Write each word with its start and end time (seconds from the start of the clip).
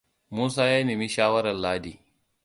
Musa 0.35 0.63
ya 0.73 0.79
nemi 0.85 1.07
shawarar 1.09 1.57
Ladi. 1.63 1.93